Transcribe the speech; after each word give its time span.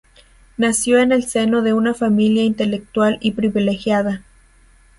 Nació 0.57 0.97
en 0.97 1.11
el 1.11 1.25
seno 1.27 1.61
de 1.61 1.73
una 1.75 1.93
familia 1.93 2.41
intelectual 2.43 3.19
y 3.21 3.33
privilegiada. 3.33 4.23